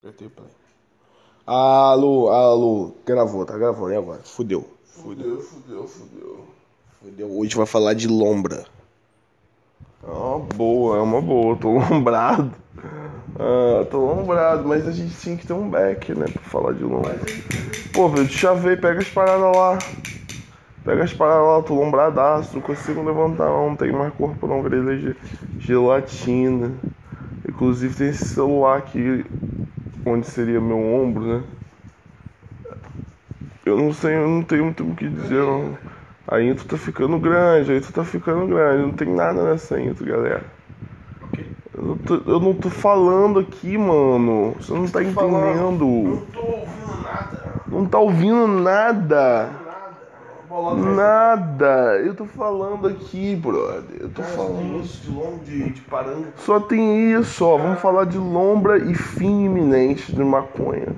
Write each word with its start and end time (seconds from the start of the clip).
Apertei 0.00 0.28
play. 0.28 0.48
Alô, 1.44 2.30
alô. 2.30 2.92
Gravou, 3.04 3.44
tá 3.44 3.58
gravando. 3.58 3.92
E 3.92 3.96
agora? 3.96 4.20
Fudeu. 4.22 4.64
Fudeu, 4.84 5.40
fudeu, 5.40 5.88
fudeu. 5.88 6.46
Fudeu. 7.02 7.28
Hoje 7.36 7.56
vai 7.56 7.66
falar 7.66 7.94
de 7.94 8.06
lombra. 8.06 8.64
É 10.06 10.08
uma 10.08 10.38
boa, 10.38 10.98
é 10.98 11.00
uma 11.00 11.20
boa. 11.20 11.56
Tô 11.56 11.72
lombrado. 11.82 12.54
Ah, 13.40 13.84
tô 13.90 13.98
lombrado, 13.98 14.68
mas 14.68 14.86
a 14.86 14.92
gente 14.92 15.16
tinha 15.16 15.36
que 15.36 15.44
ter 15.44 15.52
um 15.52 15.68
back, 15.68 16.14
né? 16.14 16.26
Pra 16.32 16.42
falar 16.42 16.74
de 16.74 16.84
lombra. 16.84 17.18
Pô, 17.92 18.08
velho, 18.08 18.28
te 18.28 18.38
chavei, 18.38 18.76
pega 18.76 19.00
as 19.00 19.08
paradas 19.08 19.56
lá. 19.56 19.78
Pega 20.84 21.02
as 21.02 21.12
paradas 21.12 21.44
lá, 21.44 21.62
tô 21.62 21.74
lombradaço, 21.74 22.54
não 22.54 22.62
consigo 22.62 23.02
levantar 23.02 23.46
não, 23.46 23.70
não 23.70 23.76
tenho 23.76 23.98
mais 23.98 24.14
corpo 24.14 24.46
não, 24.46 24.62
grelha 24.62 24.96
de 24.96 25.16
gelatina. 25.58 26.72
Inclusive 27.48 27.96
tem 27.96 28.08
esse 28.10 28.28
celular 28.28 28.78
aqui, 28.78 29.24
onde 30.12 30.26
seria 30.26 30.60
meu 30.60 30.78
ombro, 30.78 31.24
né? 31.24 31.42
Eu 33.64 33.76
não 33.76 33.92
sei, 33.92 34.16
eu 34.16 34.28
não 34.28 34.42
tenho 34.42 34.64
muito 34.64 34.82
o 34.82 34.94
que 34.94 35.08
dizer 35.08 35.42
não. 35.42 35.76
A 36.26 36.42
intro 36.42 36.66
tá 36.66 36.76
ficando 36.76 37.18
grande, 37.18 37.72
a 37.72 37.76
intro 37.76 37.92
tá 37.92 38.04
ficando 38.04 38.46
grande, 38.46 38.82
não 38.82 38.92
tem 38.92 39.08
nada 39.08 39.44
nessa 39.44 39.80
intro, 39.80 40.04
galera. 40.04 40.44
Eu 41.74 41.82
não 41.84 41.96
tô, 41.96 42.14
eu 42.26 42.40
não 42.40 42.54
tô 42.54 42.68
falando 42.68 43.38
aqui, 43.38 43.78
mano. 43.78 44.54
Você 44.58 44.72
não 44.72 44.88
tá 44.88 45.02
entendendo. 45.02 45.86
Não 45.86 46.26
tô 46.26 46.40
ouvindo 46.40 47.02
nada. 47.02 47.62
Não 47.68 47.86
tá 47.86 47.98
ouvindo 47.98 48.46
nada. 48.46 49.67
Nada. 50.62 50.76
Bolota 50.76 50.94
Nada. 50.94 51.98
Eu 52.04 52.14
tô 52.14 52.24
falando 52.24 52.88
aqui, 52.88 53.36
brother. 53.36 54.00
Eu 54.00 54.10
tô 54.10 54.22
falando. 54.22 54.80
isso 54.80 55.10
de 55.44 55.50
de, 55.50 55.70
de 55.70 55.80
paranga. 55.82 56.28
Só 56.36 56.60
tem 56.60 57.12
isso, 57.12 57.44
ó. 57.44 57.56
Vamos 57.56 57.80
falar 57.80 58.04
de 58.04 58.18
lombra 58.18 58.78
e 58.78 58.94
fim 58.94 59.44
iminente 59.44 60.12
de 60.14 60.22
maconha. 60.22 60.94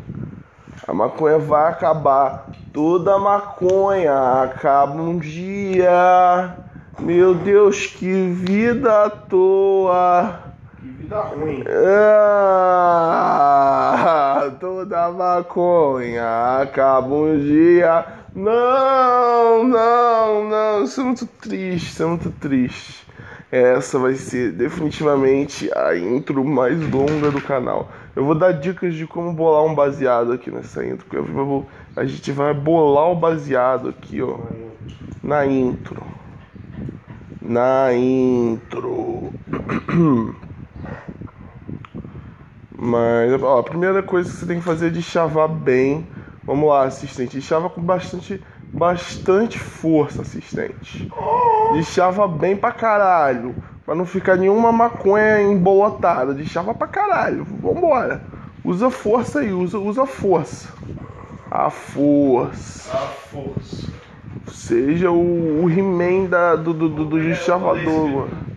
A 0.87 0.95
maconha 0.95 1.39
vai 1.39 1.71
acabar. 1.71 2.47
Toda 2.73 3.19
maconha 3.19 4.43
acaba 4.43 5.01
um 5.01 5.19
dia. 5.19 6.57
Meu 6.99 7.35
Deus, 7.35 7.87
que 7.87 8.31
vida 8.31 9.05
à 9.05 9.11
toa. 9.11 10.50
Que 11.01 11.07
vida 11.07 11.21
ruim. 11.23 11.65
Ah, 13.23 14.51
toda 14.61 15.11
maconha 15.11 16.61
acaba 16.61 17.07
um 17.15 17.39
dia. 17.41 18.05
Não, 18.35 19.65
não, 19.65 20.45
não. 20.49 20.85
Isso 20.85 21.01
é 21.01 21.05
muito 21.05 21.27
triste, 21.27 21.89
isso 21.89 22.03
é 22.03 22.07
muito 22.07 22.31
triste. 22.31 23.07
Essa 23.51 23.99
vai 23.99 24.15
ser 24.15 24.53
definitivamente 24.53 25.71
a 25.75 25.97
intro 25.97 26.45
mais 26.45 26.79
longa 26.93 27.31
do 27.31 27.41
canal. 27.41 27.91
Eu 28.15 28.25
vou 28.27 28.35
dar 28.35 28.53
dicas 28.53 28.95
de 28.95 29.07
como 29.07 29.33
bolar 29.33 29.65
um 29.65 29.75
baseado 29.75 30.33
aqui 30.33 30.51
nessa 30.51 30.85
intro. 30.85 31.07
Porque 31.07 31.19
vou- 31.19 31.69
a 31.97 32.05
gente 32.05 32.31
vai 32.31 32.53
bolar 32.55 33.11
o 33.11 33.17
baseado 33.17 33.89
aqui, 33.89 34.21
ó. 34.23 34.39
Na 35.23 35.47
intro. 35.47 36.07
Na 37.41 37.93
intro. 37.95 39.33
Mas, 42.83 43.31
ó, 43.43 43.59
a 43.59 43.63
primeira 43.63 44.03
coisa 44.03 44.31
que 44.31 44.37
você 44.37 44.47
tem 44.47 44.59
que 44.59 44.65
fazer 44.65 44.87
é 44.87 44.91
de 44.91 45.03
chavar 45.03 45.49
bem. 45.49 46.07
Vamos 46.43 46.67
lá, 46.67 46.85
assistente. 46.85 47.43
Chava 47.43 47.69
com 47.69 47.83
bastante, 47.83 48.43
bastante 48.73 49.59
força, 49.59 50.23
assistente. 50.23 51.13
De 51.75 51.85
chava 51.85 52.27
bem 52.27 52.57
pra 52.57 52.73
caralho. 52.73 53.55
Pra 53.85 53.95
não 53.95 54.07
ficar 54.07 54.37
nenhuma 54.37 54.73
maconha 54.73 55.43
embolotada. 55.43 56.33
De 56.33 56.47
chava 56.47 56.73
pra 56.73 56.87
caralho. 56.87 57.45
Vambora. 57.45 58.23
Usa 58.65 58.89
força 58.89 59.41
aí, 59.41 59.53
usa, 59.53 59.79
usa 59.79 60.07
força. 60.07 60.73
A 61.51 61.69
força. 61.69 62.97
A 62.97 63.07
força. 63.09 63.93
Seja 64.51 65.11
o, 65.11 65.65
o 65.65 65.71
He-Man 65.71 66.31
do, 66.57 66.73
do, 66.73 66.89
do, 66.89 67.05
do 67.05 67.21
deschavador, 67.21 68.09
mano. 68.09 68.50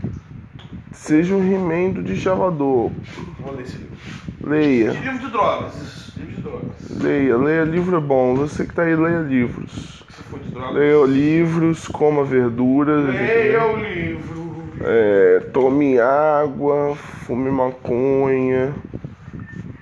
Seja 0.93 1.35
o 1.35 1.43
He-Man 1.43 1.91
do 1.91 2.03
deschavador. 2.03 2.91
Vamos 3.39 3.57
ler 3.57 3.63
esse 3.63 3.77
livro. 3.77 3.97
Leia. 4.43 4.91
De 4.91 4.99
livro 4.99 5.19
de 5.19 5.31
drogas. 5.31 6.13
Livro 6.15 6.35
de 6.35 6.41
drogas. 6.41 7.01
Leia, 7.01 7.37
leia 7.37 7.63
livro 7.63 7.97
é 7.97 7.99
bom. 7.99 8.35
Você 8.35 8.65
que 8.65 8.73
tá 8.73 8.83
aí, 8.83 8.95
leia 8.95 9.19
livros. 9.19 10.05
Se 10.09 10.23
for 10.23 10.39
de 10.39 10.51
drogas. 10.51 10.75
Leia 10.75 11.05
livros, 11.05 11.87
coma 11.87 12.23
verduras. 12.23 13.05
Leia 13.05 13.65
o 13.65 13.77
livro. 13.77 14.63
É, 14.81 15.39
tome 15.51 15.99
água, 15.99 16.95
fume 16.95 17.49
maconha. 17.49 18.73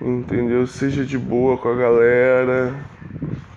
Entendeu? 0.00 0.66
Seja 0.66 1.04
de 1.04 1.18
boa 1.18 1.56
com 1.58 1.68
a 1.68 1.76
galera. 1.76 2.74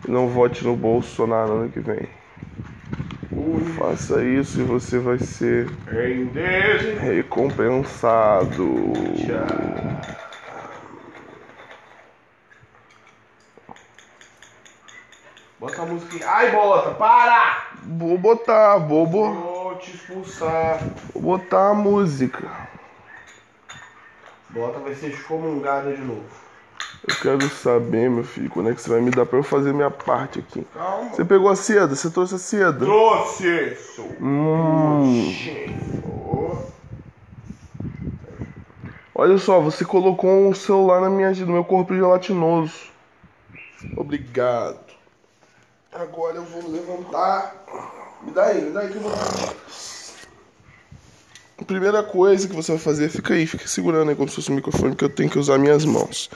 Não 0.08 0.28
vote 0.28 0.64
no 0.64 0.76
Bolsonaro 0.76 1.54
ano 1.54 1.70
que 1.70 1.80
vem. 1.80 2.08
Faça 3.78 4.24
isso 4.24 4.62
e 4.62 4.64
você 4.64 4.98
vai 5.00 5.20
ser 5.20 5.68
recompensado. 7.00 8.74
Bota 15.60 15.82
a 15.82 15.86
música. 15.86 16.30
Ai, 16.30 16.52
bolota, 16.52 16.92
para! 16.92 17.68
Vou 17.84 18.18
botar, 18.18 18.78
vou, 18.78 19.08
bo- 19.08 19.34
Vou 19.34 19.76
te 19.78 19.96
expulsar. 19.96 20.80
vou 21.14 21.38
botar 21.38 21.70
a 21.70 21.74
música. 21.74 22.50
Bolota 24.50 24.80
vai 24.80 24.94
ser 24.94 25.08
excomungada 25.08 25.94
de 25.94 26.02
novo. 26.02 26.26
Eu 27.08 27.16
quero 27.18 27.50
saber, 27.50 28.10
meu 28.10 28.24
filho, 28.24 28.50
quando 28.50 28.70
é 28.70 28.74
que 28.74 28.82
você 28.82 28.90
vai 28.90 29.00
me 29.00 29.12
dar 29.12 29.28
pra 29.28 29.38
eu 29.38 29.44
fazer 29.44 29.72
minha 29.74 29.92
parte 29.92 30.40
aqui. 30.40 30.66
Calma. 30.74 31.10
Você 31.12 31.24
pegou 31.24 31.50
a 31.50 31.56
seda? 31.56 31.96
Você 31.96 32.10
trouxe 32.10 32.34
a 32.34 32.40
seda? 32.40 32.84
Trouxe, 32.84 33.76
sou 33.76 34.10
Hum. 34.20 35.32
Olha 39.14 39.38
só, 39.38 39.60
você 39.60 39.86
colocou 39.86 40.50
um 40.50 40.54
celular 40.54 41.00
na 41.00 41.10
minha, 41.10 41.32
no 41.32 41.54
meu 41.54 41.64
corpo 41.64 41.96
gelatinoso. 41.96 42.74
Obrigado. 43.96 44.80
Agora 45.94 46.38
eu 46.38 46.44
vou 46.44 46.70
levantar. 46.72 47.56
Me 48.24 48.32
dá 48.32 48.46
aí, 48.46 48.62
me 48.62 48.72
dá 48.72 48.80
aí 48.80 48.90
que 48.90 48.96
eu 48.96 49.02
vou. 49.02 49.95
A 51.58 51.64
primeira 51.64 52.04
coisa 52.04 52.48
que 52.48 52.56
você 52.56 52.74
vai 52.74 52.80
fazer, 52.80 53.10
fica 53.10 53.34
aí, 53.34 53.48
fica 53.48 53.68
segurando 53.68 54.10
aí 54.10 54.16
como 54.16 54.28
se 54.28 54.36
fosse 54.36 54.52
um 54.52 54.56
microfone, 54.56 54.90
porque 54.92 55.06
eu 55.06 55.10
tenho 55.10 55.30
que 55.30 55.40
usar 55.40 55.58
minhas 55.58 55.86
mãos. 55.86 56.30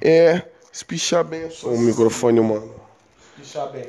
É 0.00 0.42
espichar 0.72 1.24
bem 1.24 1.44
a 1.44 1.50
sua. 1.50 1.72
O 1.72 1.78
microfone, 1.78 2.40
mano. 2.40 2.72
Deixa 3.36 3.66
bem. 3.66 3.86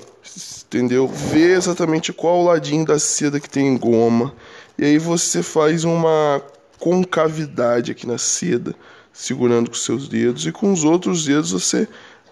Entendeu? 0.66 1.08
Vê 1.08 1.54
exatamente 1.54 2.12
qual 2.12 2.40
o 2.40 2.46
ladinho 2.46 2.86
da 2.86 2.98
seda 2.98 3.40
que 3.40 3.50
tem 3.50 3.78
goma. 3.78 4.34
E 4.78 4.86
aí 4.86 4.98
você 4.98 5.44
faz 5.44 5.84
uma 5.84 6.42
concavidade 6.80 7.92
aqui 7.92 8.08
na 8.08 8.18
seda, 8.18 8.74
segurando 9.14 9.70
com 9.70 9.76
seus 9.76 10.08
dedos. 10.08 10.48
E 10.48 10.52
com 10.52 10.74
os 10.74 10.84
outros 10.84 11.26
dedos 11.26 11.52
você 11.52 11.88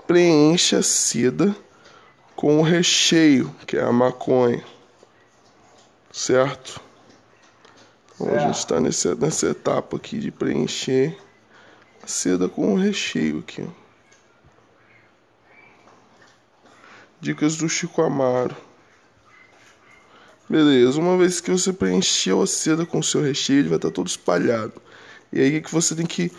preenche 0.07 0.75
a 0.75 0.81
seda 0.81 1.55
com 2.35 2.57
o 2.57 2.63
recheio, 2.63 3.53
que 3.67 3.77
é 3.77 3.83
a 3.83 3.91
maconha. 3.91 4.63
Certo? 6.11 6.81
Então 8.19 8.35
a 8.35 8.39
gente 8.39 8.57
está 8.57 8.81
nessa, 8.81 9.15
nessa 9.15 9.47
etapa 9.47 9.95
aqui 9.95 10.19
de 10.19 10.29
preencher 10.29 11.17
a 12.03 12.07
seda 12.07 12.49
com 12.49 12.73
o 12.73 12.77
recheio 12.77 13.39
aqui. 13.39 13.65
Dicas 17.21 17.55
do 17.55 17.69
Chico 17.69 18.01
Amaro. 18.01 18.55
Beleza, 20.49 20.99
uma 20.99 21.17
vez 21.17 21.39
que 21.39 21.49
você 21.49 21.71
preencheu 21.71 22.41
a 22.41 22.47
seda 22.47 22.85
com 22.85 22.99
o 22.99 23.03
seu 23.03 23.21
recheio, 23.21 23.59
ele 23.59 23.69
vai 23.69 23.77
estar 23.77 23.91
todo 23.91 24.07
espalhado. 24.07 24.73
E 25.31 25.39
aí 25.39 25.57
o 25.57 25.61
que 25.61 25.71
você 25.71 25.95
tem 25.95 26.05
que 26.05 26.29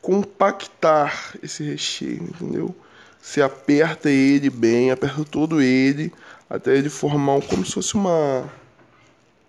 compactar 0.00 1.34
esse 1.42 1.64
recheio, 1.64 2.22
entendeu? 2.22 2.72
Você 3.20 3.42
aperta 3.42 4.08
ele 4.08 4.50
bem, 4.50 4.92
aperta 4.92 5.24
todo 5.24 5.60
ele, 5.60 6.12
até 6.48 6.76
ele 6.76 6.90
formar 6.90 7.36
um, 7.36 7.40
como 7.40 7.64
se 7.64 7.72
fosse 7.72 7.94
uma. 7.94 8.48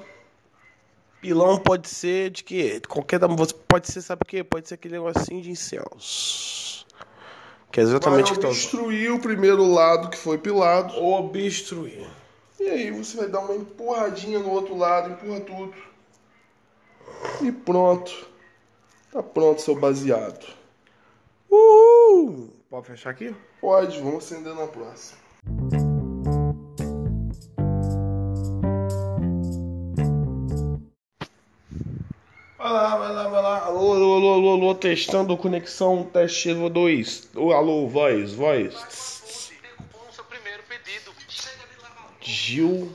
Pilão 1.20 1.58
pode 1.58 1.88
ser 1.88 2.30
de 2.30 2.44
quê? 2.44 2.80
Qualquer. 2.88 3.18
Você 3.20 3.54
pode 3.68 3.90
ser, 3.90 4.02
sabe 4.02 4.22
o 4.22 4.26
quê? 4.26 4.44
Pode 4.44 4.68
ser 4.68 4.74
aquele 4.74 4.98
negocinho 4.98 5.42
de 5.42 5.50
incenso. 5.50 6.86
Que 7.72 7.80
é 7.80 7.84
Vai 7.84 7.92
exatamente 7.92 8.32
o 8.32 8.34
que 8.34 8.40
tá 8.40 8.48
obstruir 8.48 9.12
o 9.12 9.20
primeiro 9.20 9.64
lado 9.66 10.08
que 10.08 10.16
foi 10.16 10.38
pilado. 10.38 10.94
Obstruir. 10.96 12.06
E 12.58 12.64
aí 12.64 12.90
você 12.90 13.16
vai 13.16 13.28
dar 13.28 13.40
uma 13.40 13.54
empurradinha 13.54 14.38
no 14.38 14.50
outro 14.50 14.76
lado, 14.76 15.10
empurra 15.10 15.40
tudo. 15.40 15.74
E 17.42 17.52
pronto. 17.52 18.28
Tá 19.12 19.22
pronto 19.22 19.60
seu 19.60 19.74
baseado. 19.74 20.46
Uhul! 21.50 22.50
Pode 22.68 22.86
fechar 22.86 23.10
aqui? 23.10 23.34
Pode, 23.60 23.98
vamos 24.00 24.24
acender 24.24 24.54
na 24.54 24.66
próxima. 24.66 25.18
Lá, 32.76 32.96
vai 32.96 33.12
lá, 33.12 33.28
vai 33.28 33.43
lá. 33.43 33.58
Alô, 33.64 33.93
alô, 33.93 34.14
alô, 34.14 34.32
alô, 34.34 34.52
alô, 34.52 34.75
testando 34.75 35.37
conexão, 35.37 36.05
teste 36.12 36.52
2. 36.52 37.31
Ô, 37.34 37.52
alô, 37.52 37.88
voz, 37.88 38.34
voz. 38.34 38.75
o. 38.75 39.17
Gil 42.20 42.93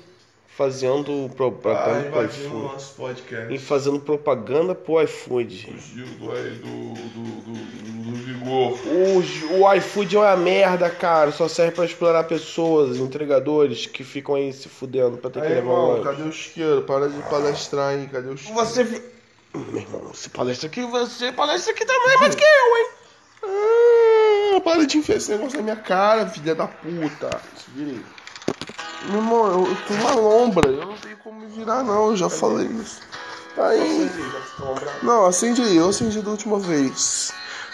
fazendo 0.62 1.30
propaganda 1.36 2.10
pro 2.12 2.26
iFood. 2.26 3.54
E 3.54 3.58
fazendo 3.58 4.00
propaganda 4.00 4.76
pro 4.76 5.02
iFood. 5.02 5.76
Gil 5.80 6.06
do, 6.06 6.28
do, 6.28 6.94
do, 6.94 7.24
do, 7.42 8.12
do 8.12 8.16
Vigor. 8.16 8.78
O, 8.86 9.64
o 9.64 9.74
iFood 9.74 10.16
é 10.16 10.20
uma 10.20 10.36
merda, 10.36 10.90
cara. 10.90 11.32
Só 11.32 11.48
serve 11.48 11.72
pra 11.72 11.86
explorar 11.86 12.26
pessoas, 12.26 12.98
entregadores 12.98 13.88
que 13.88 14.04
ficam 14.04 14.36
aí 14.36 14.54
se 14.54 14.70
fudendo 14.70 15.18
pra 15.18 15.32
ter 15.32 15.42
que 15.42 15.48
Aí, 15.48 15.54
levar 15.56 15.72
irmão, 15.72 16.04
cadê 16.04 16.24
o 16.24 16.30
isqueiro? 16.30 16.84
Para 16.84 17.10
de 17.10 17.22
palestrar 17.24 17.96
aí, 17.96 18.08
cadê 18.08 18.30
o 18.30 18.34
isqueiro? 18.36 18.60
Você. 18.60 19.21
Fi- 19.52 19.58
Meu 19.72 19.82
irmão, 19.82 20.02
você 20.14 20.30
palestra 20.30 20.68
aqui, 20.68 20.82
você 20.84 21.32
palestra 21.32 21.72
aqui 21.74 21.86
também, 21.86 22.18
mais 22.20 22.36
que 22.36 22.44
eu, 22.44 22.78
hein? 22.78 22.88
Ah, 23.44 24.62
para 24.62 24.86
de 24.86 24.98
enfiar 24.98 25.16
esse 25.18 25.32
negócio 25.32 25.58
na 25.58 25.64
minha 25.64 25.76
cara, 25.76 26.28
filha 26.28 26.54
da 26.54 26.68
puta. 26.68 27.42
Se 27.58 27.72
vira 27.72 27.92
aí. 27.92 28.06
Meu 29.06 29.16
irmão, 29.18 29.48
eu, 29.48 29.68
eu 29.72 29.78
tenho 29.88 30.00
uma 30.02 30.14
lombra, 30.14 30.68
eu 30.68 30.86
não 30.86 30.96
tenho 30.98 31.18
como 31.18 31.40
me 31.40 31.48
virar 31.48 31.84
não, 31.84 32.12
eu 32.12 32.16
já 32.16 32.30
falei 32.30 32.68
isso. 32.68 33.02
Tá 33.56 33.68
aí. 33.70 34.10
Não, 35.02 35.26
acende 35.26 35.62
aí, 35.62 35.76
eu 35.76 35.90
acendi 35.90 36.22
da 36.22 36.30
última 36.32 36.60
vez. 36.60 37.34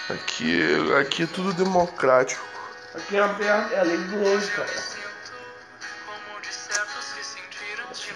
Aqui, 0.10 0.62
aqui 1.00 1.24
é 1.24 1.28
tudo 1.28 1.52
democrático. 1.54 2.42
Aqui 2.96 3.18
é 3.18 3.20
aberto, 3.20 3.74
é 3.74 3.80
a 3.80 3.84
lei 3.84 3.98
do 3.98 4.24
hoje, 4.26 4.50
cara. 4.52 4.70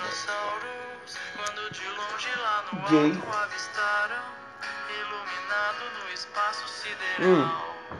Dinossauros 0.01 1.17
quando 1.35 1.71
de 1.71 1.87
longe 1.87 2.29
lá 2.41 2.63
no 2.71 2.89
Gay. 2.89 3.11
alto 3.11 3.37
avistaram, 3.37 4.23
iluminado 4.89 5.83
no 5.99 6.13
espaço 6.13 6.67
sideral. 6.67 7.21
Hum. 7.21 7.97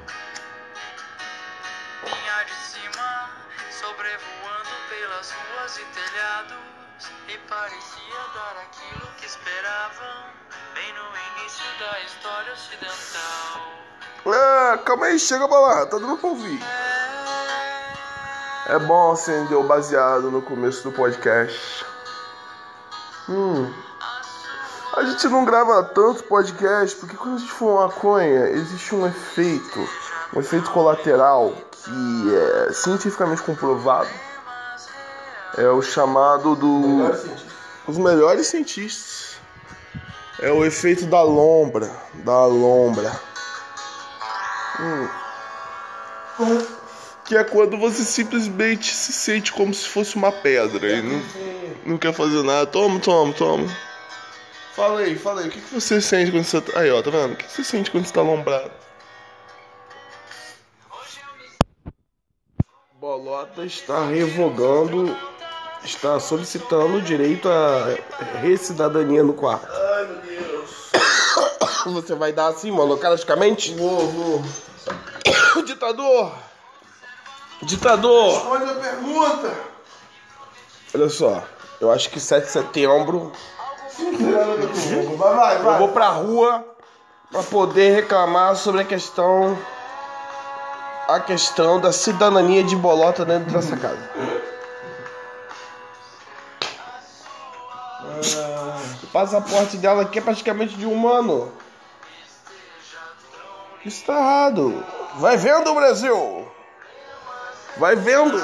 Vinha 2.03 2.43
de 2.45 2.53
cima, 2.53 3.29
sobrevoando 3.69 4.69
pelas 4.89 5.31
ruas 5.31 5.77
e 5.77 5.85
telhados, 5.85 7.11
e 7.27 7.37
parecia 7.37 8.21
dar 8.33 8.55
aquilo 8.63 9.07
que 9.17 9.25
esperavam, 9.25 10.25
bem 10.73 10.93
no 10.93 11.39
início 11.39 11.65
da 11.79 12.01
história 12.01 12.53
ocidental. 12.53 13.71
Ah, 14.25 14.77
calma 14.85 15.07
aí, 15.07 15.19
chega 15.19 15.47
pra 15.47 15.59
lá, 15.59 15.85
tá 15.85 15.97
dando 15.97 16.17
pra 16.17 16.29
ouvir. 16.29 16.59
É 18.67 18.79
bom 18.79 19.11
acender 19.11 19.57
o 19.57 19.63
baseado 19.63 20.31
no 20.31 20.41
começo 20.41 20.83
do 20.83 20.91
podcast. 20.91 21.90
Hum. 23.31 23.73
A 24.93 25.03
gente 25.05 25.25
não 25.29 25.45
grava 25.45 25.81
tanto 25.83 26.23
podcast 26.25 26.97
porque 26.97 27.15
quando 27.15 27.35
a 27.35 27.37
gente 27.37 27.51
fuma 27.51 27.87
maconha, 27.87 28.49
existe 28.49 28.93
um 28.93 29.07
efeito, 29.07 29.89
um 30.35 30.41
efeito 30.41 30.69
colateral 30.71 31.53
que 31.71 32.35
é 32.35 32.73
cientificamente 32.73 33.41
comprovado. 33.41 34.09
É 35.57 35.67
o 35.69 35.81
chamado 35.81 36.55
do. 36.57 37.09
Os 37.87 37.97
melhores 37.97 38.47
cientistas. 38.47 39.37
É 40.41 40.51
o 40.51 40.65
efeito 40.65 41.05
da 41.05 41.21
lombra. 41.21 41.89
Da 42.25 42.45
lombra. 42.45 43.11
Hum. 44.79 45.07
Que 47.31 47.37
é 47.37 47.45
quando 47.45 47.77
você 47.77 48.03
simplesmente 48.03 48.93
se 48.93 49.13
sente 49.13 49.53
como 49.53 49.73
se 49.73 49.87
fosse 49.87 50.17
uma 50.17 50.33
pedra 50.33 50.91
e 50.91 51.01
não, 51.01 51.21
não 51.85 51.97
quer 51.97 52.13
fazer 52.13 52.43
nada. 52.43 52.65
Toma, 52.65 52.99
toma, 52.99 53.31
toma. 53.31 53.69
Fala 54.75 54.99
aí, 54.99 55.15
fala 55.15 55.39
aí, 55.39 55.47
o 55.47 55.49
que, 55.49 55.61
que 55.61 55.73
você 55.73 56.01
sente 56.01 56.29
quando 56.29 56.43
você 56.43 56.59
tá. 56.59 56.77
Aí, 56.77 56.91
ó, 56.91 57.01
tá 57.01 57.09
vendo? 57.09 57.31
O 57.31 57.35
que, 57.37 57.45
que 57.45 57.51
você 57.53 57.63
sente 57.63 57.89
quando 57.89 58.05
você 58.05 58.11
tá 58.11 58.19
alombrado? 58.19 58.69
Bolota 62.99 63.63
está 63.63 64.05
revogando, 64.07 65.17
está 65.85 66.19
solicitando 66.19 66.97
o 66.97 67.01
direito 67.01 67.47
à 67.47 67.95
recidadania 68.41 69.23
no 69.23 69.35
quarto. 69.35 69.71
Ai, 69.71 70.05
meu 70.05 70.17
Deus. 70.17 70.91
Você 71.93 72.13
vai 72.13 72.33
dar 72.33 72.47
assim, 72.47 72.71
monocraticamente? 72.71 73.73
Vou, 73.75 74.05
vou. 74.09 74.43
Ditador! 75.63 76.50
Ditador! 77.61 78.33
Responde 78.33 78.71
a 78.71 78.75
pergunta. 78.75 79.53
Olha 80.93 81.09
só, 81.09 81.43
eu 81.79 81.91
acho 81.91 82.09
que 82.09 82.19
7 82.19 82.45
de 82.45 82.51
setembro 82.51 83.31
Vai, 85.17 85.35
vai, 85.35 85.57
eu 85.57 85.63
vai. 85.63 85.77
vou 85.77 85.89
pra 85.89 86.09
rua 86.09 86.65
pra 87.31 87.43
poder 87.43 87.91
reclamar 87.95 88.55
sobre 88.55 88.81
a 88.81 88.85
questão 88.85 89.57
a 91.07 91.19
questão 91.19 91.79
da 91.79 91.91
cidadania 91.91 92.63
de 92.63 92.75
bolota 92.75 93.25
dentro 93.25 93.51
dessa 93.51 93.75
casa. 93.77 94.09
O 99.03 99.07
passaporte 99.07 99.77
dela 99.77 100.03
aqui 100.03 100.19
é 100.19 100.21
praticamente 100.21 100.75
de 100.75 100.85
um 100.85 101.07
ano. 101.07 101.51
Isso 103.85 104.05
tá 104.05 104.13
errado. 104.13 104.83
Vai 105.15 105.37
vendo, 105.37 105.73
Brasil! 105.73 106.47
Vai 107.77 107.95
vendo! 107.95 108.41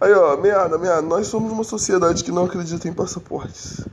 Aí, 0.00 0.12
ó, 0.14 0.36
merda, 0.36 0.78
merda. 0.78 1.02
Nós 1.02 1.26
somos 1.26 1.52
uma 1.52 1.64
sociedade 1.64 2.24
que 2.24 2.32
não 2.32 2.46
acredita 2.46 2.88
em 2.88 2.92
passaportes. 2.92 3.84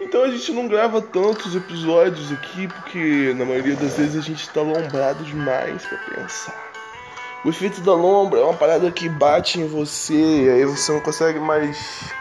Então 0.00 0.24
a 0.24 0.28
gente 0.28 0.52
não 0.52 0.68
grava 0.68 1.00
tantos 1.00 1.54
episódios 1.54 2.32
aqui 2.32 2.68
porque 2.68 3.34
na 3.36 3.44
maioria 3.44 3.76
das 3.76 3.96
vezes 3.96 4.16
a 4.16 4.20
gente 4.20 4.48
tá 4.50 4.60
lombrado 4.60 5.24
demais 5.24 5.84
pra 5.84 5.98
pensar. 5.98 6.71
O 7.44 7.48
efeito 7.48 7.80
da 7.80 7.92
lombra 7.92 8.38
é 8.38 8.44
uma 8.44 8.54
parada 8.54 8.90
que 8.90 9.08
bate 9.08 9.60
em 9.60 9.66
você, 9.66 10.14
e 10.14 10.48
aí 10.48 10.64
você 10.64 10.92
não 10.92 11.00
consegue 11.00 11.40
mais 11.40 12.12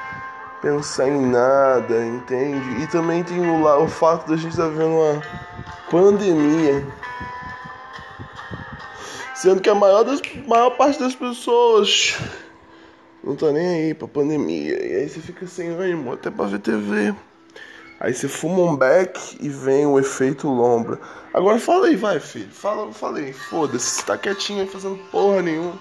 pensar 0.61 1.07
em 1.07 1.27
nada, 1.27 2.03
entende? 2.05 2.81
E 2.81 2.87
também 2.87 3.23
tem 3.23 3.39
o, 3.39 3.83
o 3.83 3.87
fato 3.87 4.27
da 4.27 4.35
gente 4.35 4.51
estar 4.51 4.67
vivendo 4.67 4.93
uma 4.93 5.21
pandemia. 5.91 6.87
Sendo 9.35 9.61
que 9.61 9.69
a 9.69 9.75
maior, 9.75 10.03
das, 10.03 10.21
maior 10.47 10.71
parte 10.71 10.99
das 10.99 11.15
pessoas 11.15 12.17
não 13.23 13.35
tá 13.35 13.51
nem 13.51 13.67
aí 13.67 13.93
pra 13.93 14.07
pandemia. 14.07 14.83
E 14.83 14.95
aí 14.95 15.09
você 15.09 15.19
fica 15.19 15.45
sem 15.45 15.69
ânimo 15.69 16.13
até 16.13 16.31
pra 16.31 16.45
ver 16.45 16.59
TV. 16.59 17.13
Aí 18.01 18.15
você 18.15 18.27
fuma 18.27 18.63
um 18.63 18.75
beck 18.75 19.37
e 19.39 19.47
vem 19.47 19.85
o 19.85 19.99
efeito 19.99 20.47
lombra. 20.47 20.99
Agora 21.31 21.59
fala 21.59 21.85
aí, 21.85 21.95
vai, 21.95 22.19
filho. 22.19 22.51
Fala, 22.51 22.91
fala 22.91 23.19
aí. 23.19 23.31
Foda-se, 23.31 23.85
você 23.85 24.01
tá 24.03 24.17
quietinho 24.17 24.61
aí 24.61 24.67
fazendo 24.67 24.97
porra 25.11 25.43
nenhuma. 25.43 25.79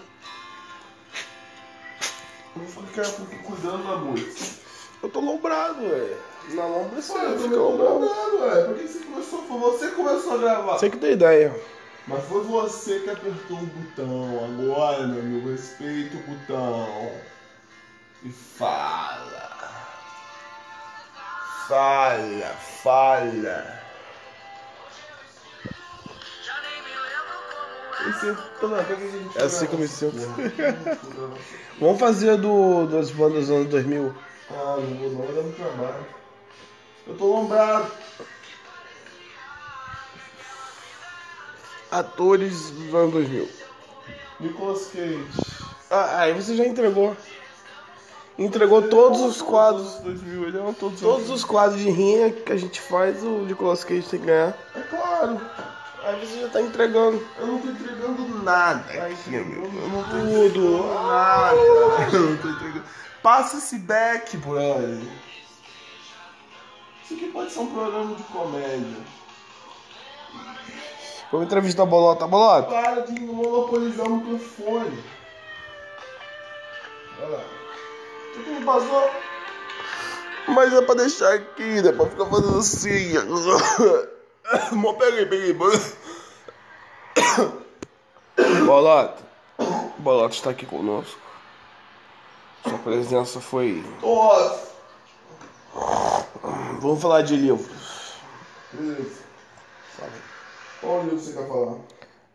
Não 2.54 2.66
fica 2.66 3.02
cuidando 3.42 3.88
da 3.88 3.96
música. 3.96 4.60
Eu 5.02 5.08
tô 5.08 5.20
lombrado, 5.20 5.80
velho. 5.80 6.16
Na 6.50 6.66
lombra 6.66 7.00
você 7.00 7.12
Ué, 7.14 7.38
fica 7.38 7.56
lombrado. 7.56 8.38
ué. 8.40 8.64
Por 8.64 8.76
que 8.76 8.86
você 8.86 8.98
começou? 8.98 9.42
Foi 9.44 9.58
você 9.58 9.88
que 9.88 9.94
começou 9.94 10.34
a 10.34 10.36
gravar. 10.36 10.78
Você 10.78 10.90
que 10.90 10.96
deu 10.98 11.12
ideia. 11.12 11.60
Mas 12.06 12.22
foi 12.24 12.42
você 12.42 12.98
que 13.00 13.08
apertou 13.08 13.56
o 13.56 13.66
botão. 13.66 14.44
Agora, 14.44 15.06
meu 15.06 15.20
amigo, 15.20 15.50
respeita 15.50 16.18
o 16.18 16.34
botão. 16.34 17.12
E 18.22 18.28
fala. 18.28 19.09
Falha, 21.70 22.48
falha. 22.82 23.80
Esse? 28.08 28.36
Pega 28.58 29.04
esse 29.04 29.38
É 29.38 29.42
assim 29.44 29.66
que 29.68 29.74
eu 29.74 29.78
me 29.78 29.86
sinto. 29.86 30.16
Vamos 31.78 32.00
fazer 32.00 32.38
do, 32.38 32.88
das 32.88 33.12
bandas 33.12 33.46
dos 33.46 33.50
anos 33.56 33.68
2000. 33.68 34.12
Ah, 34.50 34.78
não 34.80 34.96
vou 34.96 35.10
não, 35.10 35.18
vai 35.18 35.32
dar 35.32 35.42
muito 35.42 35.56
trabalho. 35.56 36.06
Eu 37.06 37.16
tô 37.16 37.26
lombrado. 37.26 37.92
Atores 41.88 42.70
dos 42.70 42.92
anos 42.92 43.12
2000. 43.12 43.48
Nicolas 44.40 44.86
Cage. 44.88 45.24
Ah, 45.88 46.22
aí 46.22 46.32
você 46.32 46.56
já 46.56 46.66
entregou. 46.66 47.16
Entregou 48.40 48.88
todos 48.88 49.20
os 49.20 49.42
quadros. 49.42 49.96
2000, 49.96 50.48
ele 50.48 50.58
é 50.58 50.72
todos, 50.72 50.98
Todos 50.98 51.28
os 51.28 51.44
quadros 51.44 51.78
de 51.78 51.90
rinha 51.90 52.32
que 52.32 52.50
a 52.50 52.56
gente 52.56 52.80
faz, 52.80 53.22
o 53.22 53.44
Nicolas 53.44 53.84
Cage 53.84 54.08
tem 54.08 54.18
que 54.18 54.26
ganhar. 54.26 54.56
É 54.74 54.80
claro. 54.80 55.38
Aí 56.02 56.26
você 56.26 56.40
já 56.40 56.48
tá 56.48 56.62
entregando. 56.62 57.22
Eu 57.38 57.46
não 57.46 57.58
tô 57.58 57.68
entregando 57.68 58.42
nada 58.42 58.82
Ai, 58.88 59.12
aqui, 59.12 59.28
meu. 59.28 59.44
meu. 59.44 59.64
Eu 59.64 59.88
não 59.90 60.02
tô 60.04 60.54
Tudo. 60.54 60.84
nada. 61.06 61.54
Eu 61.54 62.20
não 62.30 62.36
tô 62.38 62.48
entregando. 62.48 62.84
Passa 63.22 63.58
esse 63.58 63.78
back, 63.78 64.34
brother. 64.38 65.02
Isso 67.04 67.12
aqui 67.12 67.26
pode 67.26 67.52
ser 67.52 67.58
um 67.58 67.66
programa 67.66 68.14
de 68.14 68.22
comédia. 68.22 69.02
Vamos 71.30 71.46
entrevistar 71.46 71.82
a 71.82 71.86
Bolota. 71.86 72.26
Bolota! 72.26 72.68
Para 72.68 73.00
de 73.02 73.20
monopolizar 73.20 74.06
o 74.06 74.16
microfone. 74.16 75.04
Olha 77.20 77.36
lá. 77.36 77.59
Aqui 78.38 78.50
não 78.50 78.62
passou? 78.62 79.10
Mas 80.48 80.72
é 80.72 80.82
pra 80.82 80.94
deixar 80.94 81.34
aqui, 81.34 81.82
né? 81.82 81.92
Pra 81.92 82.06
ficar 82.06 82.26
fazendo 82.26 82.58
assim. 82.58 83.14
Mó, 84.72 84.92
peguei, 84.94 85.26
peguei. 85.26 85.56
Bolota. 88.64 89.22
Bolota 89.98 90.34
está 90.34 90.50
aqui 90.50 90.66
conosco. 90.66 91.20
Sua 92.62 92.78
presença 92.78 93.40
foi. 93.40 93.84
Nossa. 94.02 94.70
Vamos 96.80 97.00
falar 97.00 97.22
de 97.22 97.36
livros. 97.36 98.14
Beleza. 98.72 99.20
Qual 100.80 101.02
livro 101.02 101.18
você 101.18 101.32
quer 101.32 101.46
falar? 101.46 101.76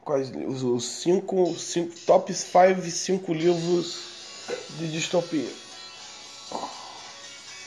Quais 0.04 0.32
os, 0.48 0.62
os 0.62 0.86
cinco, 0.86 1.54
cinco 1.56 1.96
top 2.06 2.32
5 2.32 2.82
cinco 2.92 3.34
livros 3.34 3.98
de 4.78 4.92
distopia? 4.92 5.50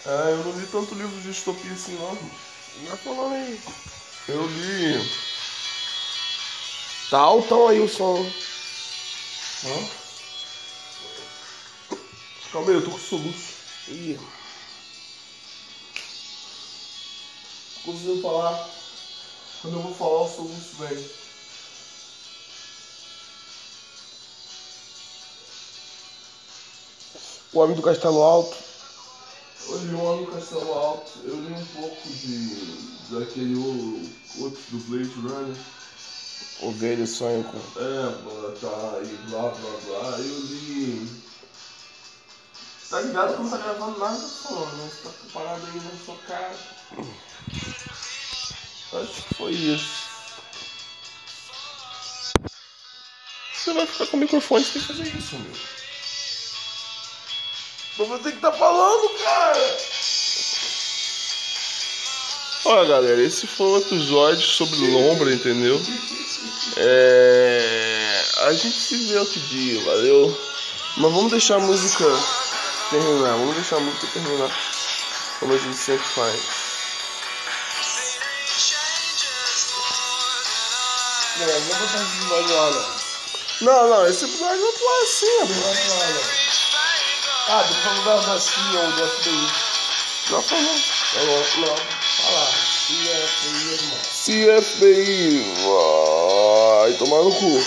É, 0.08 0.32
eu 0.32 0.42
não 0.42 0.58
li 0.58 0.66
tanto 0.68 0.94
livro 0.94 1.14
de 1.20 1.28
distopia 1.28 1.70
assim 1.70 1.92
não. 1.98 2.16
Já 2.86 2.96
falando 2.96 3.34
aí. 3.34 3.60
Eu 4.26 4.46
li. 4.46 5.10
Tá 7.10 7.18
altão 7.18 7.68
aí 7.68 7.78
o 7.78 7.86
som. 7.86 8.16
Hã? 9.66 9.88
Calma 12.50 12.70
aí, 12.70 12.76
eu 12.76 12.84
tô 12.84 12.90
com 12.90 12.98
soluço. 12.98 13.52
Ih, 13.88 14.18
Tô 17.74 17.92
conseguindo 17.92 18.22
falar. 18.22 18.66
Quando 19.60 19.76
eu 19.76 19.82
vou 19.82 19.94
falar, 19.94 20.22
o 20.22 20.28
soluço 20.28 20.76
vem. 20.78 21.18
o 27.52 27.58
Homem 27.60 27.76
do 27.76 27.82
Castelo 27.82 28.22
Alto. 28.22 28.67
Ano 29.70 30.16
no 30.22 30.26
Castelo 30.32 30.72
Alto, 30.72 31.10
eu 31.24 31.34
li 31.36 31.52
um 31.52 31.66
pouco 31.66 32.08
de. 32.08 32.88
daquele 33.10 33.54
o- 33.54 34.10
outro 34.40 34.60
do 34.70 34.78
Blade 34.88 35.10
Runner. 35.20 35.56
O 36.60 36.72
velho 36.72 37.06
sonho 37.06 37.44
com. 37.44 37.58
É, 37.58 38.10
tá, 38.60 39.00
e 39.02 39.16
blá 39.30 39.48
blá 39.50 39.70
blá. 39.84 40.18
Eu 40.18 40.40
li. 40.40 41.08
Tá 42.90 43.00
ligado 43.00 43.36
que 43.36 43.42
não 43.42 43.50
tá 43.50 43.56
gravando 43.58 43.98
nada 43.98 44.16
falando, 44.18 44.76
né? 44.76 44.90
Você 44.90 45.02
tá 45.08 45.10
parado 45.34 45.66
aí 45.66 45.80
na 45.80 46.04
sua 46.04 46.16
cara. 46.26 46.56
Acho 49.02 49.22
que 49.22 49.34
foi 49.34 49.52
isso. 49.52 50.08
Você 53.54 53.72
vai 53.74 53.86
ficar 53.86 54.06
com 54.06 54.16
o 54.16 54.20
microfone, 54.20 54.64
você 54.64 54.72
tem 54.72 54.82
que 54.82 54.88
fazer 54.88 55.16
isso, 55.18 55.36
meu. 55.38 55.52
Mas 57.98 58.06
você 58.06 58.30
que 58.30 58.38
tá 58.38 58.52
falando, 58.52 59.08
cara! 59.18 59.76
Olha, 62.64 62.88
galera, 62.88 63.20
esse 63.22 63.46
foi 63.46 63.66
um 63.66 63.78
episódio 63.78 64.40
sobre 64.40 64.76
lombra, 64.88 65.32
entendeu? 65.32 65.80
É... 66.76 68.24
A 68.42 68.52
gente 68.52 68.70
se 68.70 68.96
vê 69.06 69.18
outro 69.18 69.40
dia, 69.40 69.80
valeu? 69.84 70.38
Mas 70.98 71.12
vamos 71.12 71.30
deixar 71.32 71.56
a 71.56 71.60
música 71.60 72.04
terminar, 72.90 73.32
vamos 73.32 73.56
deixar 73.56 73.76
a 73.76 73.80
música 73.80 74.06
terminar. 74.12 74.50
Como 75.40 75.54
a 75.54 75.58
gente 75.58 75.76
sempre 75.76 76.06
faz. 76.06 76.40
Não, 81.38 81.60
botar 81.62 81.84
esse 81.84 81.96
episódio 81.96 82.54
lá, 82.54 82.70
não. 83.60 83.88
Não, 83.88 84.06
esse 84.06 84.24
episódio 84.24 84.60
vai 84.60 84.72
pular 84.72 85.02
assim, 85.02 85.38
mano. 85.38 86.37
Ah, 87.50 87.62
depois 87.62 87.98
vamos 88.04 88.04
dar 88.04 88.34
da 88.34 88.38
CIA 88.38 88.80
ou 88.80 88.92
do 88.92 89.08
FBI. 89.08 89.48
Já 90.28 90.42
falou. 90.42 90.78
Falou, 91.14 91.44
não. 91.56 91.76
Fala. 91.76 92.46
CFBI, 92.88 93.72
irmão. 93.72 93.98
CFBI, 94.02 95.44
vai 96.82 96.92
tomar 96.98 97.22
no 97.22 97.32
cu. 97.34 97.64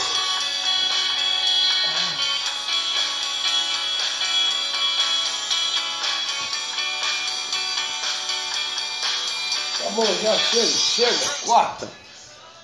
Tá 9.79 9.89
bom, 9.95 10.05
já 10.21 10.37
chega, 10.37 10.67
chega, 10.67 11.29
corta. 11.43 11.89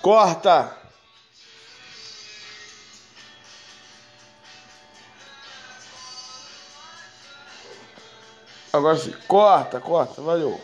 Corta. 0.02 0.76
Agora 8.78 8.96
sim, 8.96 9.12
corta, 9.26 9.80
corta, 9.80 10.22
valeu. 10.22 10.60